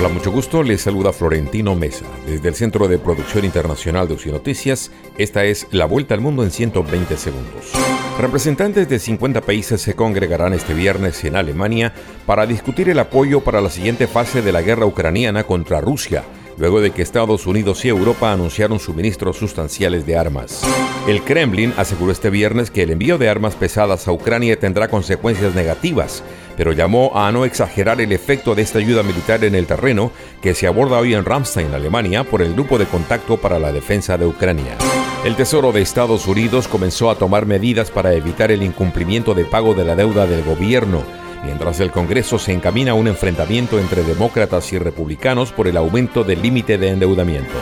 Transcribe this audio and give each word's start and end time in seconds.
Hola, 0.00 0.08
mucho 0.08 0.32
gusto. 0.32 0.62
Les 0.62 0.80
saluda 0.80 1.12
Florentino 1.12 1.74
Mesa. 1.74 2.06
Desde 2.26 2.48
el 2.48 2.54
Centro 2.54 2.88
de 2.88 2.98
Producción 2.98 3.44
Internacional 3.44 4.08
de 4.08 4.14
UCI 4.14 4.32
Noticias, 4.32 4.90
esta 5.18 5.44
es 5.44 5.66
La 5.72 5.84
Vuelta 5.84 6.14
al 6.14 6.22
Mundo 6.22 6.42
en 6.42 6.50
120 6.50 7.18
segundos. 7.18 7.72
Representantes 8.18 8.88
de 8.88 8.98
50 8.98 9.42
países 9.42 9.82
se 9.82 9.92
congregarán 9.92 10.54
este 10.54 10.72
viernes 10.72 11.22
en 11.24 11.36
Alemania 11.36 11.92
para 12.24 12.46
discutir 12.46 12.88
el 12.88 12.98
apoyo 12.98 13.42
para 13.42 13.60
la 13.60 13.68
siguiente 13.68 14.06
fase 14.06 14.40
de 14.40 14.52
la 14.52 14.62
guerra 14.62 14.86
ucraniana 14.86 15.44
contra 15.44 15.82
Rusia 15.82 16.24
luego 16.60 16.82
de 16.82 16.90
que 16.90 17.00
Estados 17.00 17.46
Unidos 17.46 17.84
y 17.84 17.88
Europa 17.88 18.32
anunciaron 18.32 18.78
suministros 18.78 19.38
sustanciales 19.38 20.04
de 20.04 20.18
armas. 20.18 20.62
El 21.08 21.22
Kremlin 21.22 21.72
aseguró 21.78 22.12
este 22.12 22.28
viernes 22.28 22.70
que 22.70 22.82
el 22.82 22.90
envío 22.90 23.16
de 23.16 23.30
armas 23.30 23.54
pesadas 23.54 24.06
a 24.06 24.12
Ucrania 24.12 24.58
tendrá 24.58 24.88
consecuencias 24.88 25.54
negativas, 25.54 26.22
pero 26.56 26.72
llamó 26.72 27.12
a 27.14 27.30
no 27.32 27.44
exagerar 27.44 28.00
el 28.00 28.12
efecto 28.12 28.54
de 28.54 28.62
esta 28.62 28.78
ayuda 28.78 29.02
militar 29.02 29.44
en 29.44 29.54
el 29.54 29.66
terreno 29.66 30.12
que 30.42 30.54
se 30.54 30.66
aborda 30.66 30.98
hoy 30.98 31.14
en 31.14 31.24
Ramstein, 31.24 31.74
Alemania, 31.74 32.24
por 32.24 32.42
el 32.42 32.54
Grupo 32.54 32.78
de 32.78 32.86
Contacto 32.86 33.36
para 33.36 33.58
la 33.58 33.72
Defensa 33.72 34.16
de 34.18 34.26
Ucrania. 34.26 34.76
El 35.24 35.36
Tesoro 35.36 35.72
de 35.72 35.82
Estados 35.82 36.26
Unidos 36.26 36.68
comenzó 36.68 37.10
a 37.10 37.16
tomar 37.16 37.46
medidas 37.46 37.90
para 37.90 38.14
evitar 38.14 38.50
el 38.50 38.62
incumplimiento 38.62 39.34
de 39.34 39.44
pago 39.44 39.74
de 39.74 39.84
la 39.84 39.94
deuda 39.94 40.26
del 40.26 40.42
gobierno 40.42 41.02
mientras 41.44 41.80
el 41.80 41.90
Congreso 41.90 42.38
se 42.38 42.52
encamina 42.52 42.92
a 42.92 42.94
un 42.94 43.08
enfrentamiento 43.08 43.78
entre 43.78 44.02
demócratas 44.02 44.72
y 44.72 44.78
republicanos 44.78 45.52
por 45.52 45.68
el 45.68 45.76
aumento 45.76 46.24
del 46.24 46.42
límite 46.42 46.78
de 46.78 46.90
endeudamiento. 46.90 47.54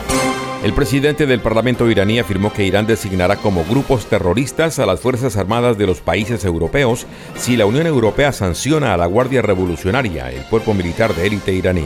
El 0.61 0.73
presidente 0.73 1.25
del 1.25 1.39
Parlamento 1.39 1.89
iraní 1.89 2.19
afirmó 2.19 2.51
que 2.51 2.65
Irán 2.65 2.85
designará 2.85 3.37
como 3.37 3.63
grupos 3.63 4.07
terroristas 4.07 4.77
a 4.77 4.85
las 4.85 4.99
Fuerzas 4.99 5.37
Armadas 5.37 5.77
de 5.77 5.87
los 5.87 6.01
países 6.01 6.43
europeos 6.43 7.07
si 7.37 7.55
la 7.55 7.65
Unión 7.65 7.87
Europea 7.87 8.33
sanciona 8.33 8.93
a 8.93 8.97
la 8.97 9.05
Guardia 9.05 9.41
Revolucionaria, 9.41 10.29
el 10.29 10.43
cuerpo 10.43 10.73
militar 10.73 11.15
de 11.15 11.27
élite 11.27 11.53
iraní. 11.53 11.85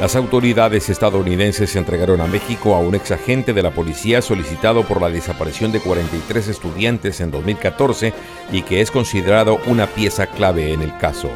Las 0.00 0.16
autoridades 0.16 0.88
estadounidenses 0.88 1.76
entregaron 1.76 2.20
a 2.20 2.26
México 2.26 2.74
a 2.74 2.80
un 2.80 2.94
ex 2.94 3.12
agente 3.12 3.52
de 3.52 3.62
la 3.62 3.70
policía 3.70 4.22
solicitado 4.22 4.82
por 4.82 5.00
la 5.00 5.10
desaparición 5.10 5.70
de 5.70 5.80
43 5.80 6.48
estudiantes 6.48 7.20
en 7.20 7.30
2014 7.30 8.12
y 8.50 8.62
que 8.62 8.80
es 8.80 8.90
considerado 8.90 9.60
una 9.66 9.86
pieza 9.86 10.26
clave 10.26 10.72
en 10.72 10.82
el 10.82 10.96
caso. 10.96 11.30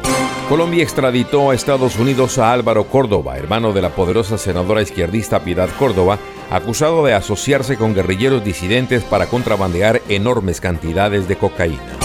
Colombia 0.49 0.83
extraditó 0.83 1.51
a 1.51 1.55
Estados 1.55 1.97
Unidos 1.97 2.37
a 2.37 2.51
Álvaro 2.51 2.85
Córdoba, 2.85 3.37
hermano 3.37 3.71
de 3.71 3.81
la 3.81 3.89
poderosa 3.89 4.37
senadora 4.37 4.81
izquierdista 4.81 5.43
Piedad 5.43 5.69
Córdoba, 5.77 6.19
acusado 6.49 7.05
de 7.05 7.13
asociarse 7.13 7.77
con 7.77 7.93
guerrilleros 7.93 8.43
disidentes 8.43 9.03
para 9.03 9.27
contrabandear 9.27 10.01
enormes 10.09 10.61
cantidades 10.61 11.27
de 11.27 11.35
cocaína. 11.35 11.97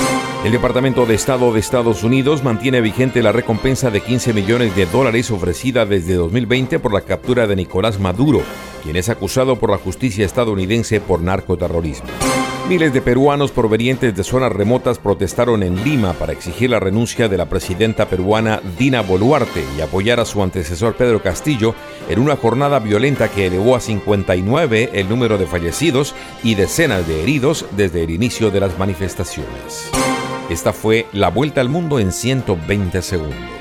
El 0.45 0.53
Departamento 0.53 1.05
de 1.05 1.15
Estado 1.15 1.53
de 1.53 1.61
Estados 1.61 2.03
Unidos 2.03 2.43
mantiene 2.43 2.81
vigente 2.81 3.23
la 3.23 3.31
recompensa 3.31 3.91
de 3.91 4.01
15 4.01 4.33
millones 4.33 4.75
de 4.75 4.87
dólares 4.87 5.31
ofrecida 5.31 5.85
desde 5.85 6.15
2020 6.15 6.79
por 6.79 6.95
la 6.95 7.03
captura 7.03 7.47
de 7.47 7.57
Nicolás 7.57 8.01
Maduro, 8.01 8.41
quien 8.83 8.97
es 8.97 9.11
acusado 9.11 9.57
por 9.57 9.71
la 9.71 9.77
justicia 9.77 10.25
estadounidense 10.25 10.99
por 10.99 11.21
narcoterrorismo. 11.21 12.09
Miles 12.71 12.93
de 12.93 13.03
peruanos 13.03 13.51
provenientes 13.51 14.15
de 14.15 14.23
zonas 14.23 14.53
remotas 14.53 15.01
protestaron 15.01 15.65
en 15.65 15.83
Lima 15.83 16.13
para 16.13 16.33
exigir 16.33 16.71
la 16.71 16.79
renuncia 16.79 17.29
de 17.29 17.37
la 17.37 17.47
presidenta 17.47 18.07
peruana 18.07 18.61
Dina 18.79 19.01
Boluarte 19.01 19.65
y 19.77 19.81
apoyar 19.81 20.21
a 20.21 20.25
su 20.25 20.41
antecesor 20.41 20.95
Pedro 20.95 21.21
Castillo 21.21 21.75
en 22.09 22.21
una 22.21 22.37
jornada 22.37 22.79
violenta 22.79 23.29
que 23.29 23.47
elevó 23.49 23.75
a 23.75 23.81
59 23.81 24.91
el 24.93 25.09
número 25.09 25.37
de 25.37 25.49
fallecidos 25.49 26.15
y 26.45 26.55
decenas 26.55 27.09
de 27.09 27.25
heridos 27.25 27.67
desde 27.73 28.05
el 28.05 28.11
inicio 28.11 28.53
de 28.53 28.61
las 28.61 28.79
manifestaciones. 28.79 29.91
Esta 30.49 30.73
fue 30.73 31.07
la 31.13 31.29
vuelta 31.29 31.61
al 31.61 31.71
mundo 31.71 31.99
en 31.99 32.13
120 32.13 33.03
segundos. 33.03 33.60